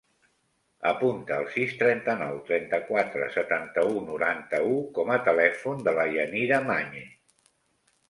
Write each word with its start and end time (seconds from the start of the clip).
Apunta 0.91 1.37
el 1.41 1.45
sis, 1.55 1.75
trenta-nou, 1.81 2.39
trenta-quatre, 2.49 3.29
setanta-u, 3.37 4.03
noranta-u 4.09 4.75
com 4.99 5.15
a 5.19 5.23
telèfon 5.31 5.89
de 5.91 5.99
la 6.01 6.11
Yanira 6.19 6.65
Mañe. 6.75 7.09